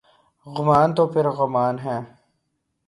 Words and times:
گمان 0.47 0.87
تو 0.95 1.03
پھرگمان 1.13 1.75
ہوتا 1.79 1.85
ہے۔ 1.85 1.97